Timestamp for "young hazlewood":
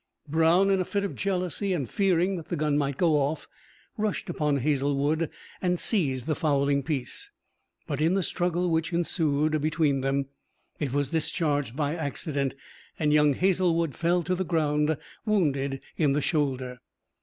13.13-13.93